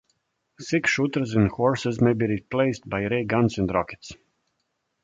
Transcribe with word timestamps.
Six-shooters 0.59 1.35
and 1.35 1.49
horses 1.51 2.01
may 2.01 2.13
be 2.13 2.25
replaced 2.25 2.89
by 2.89 3.03
ray 3.03 3.23
guns 3.23 3.59
and 3.59 3.71
rockets. 3.71 4.11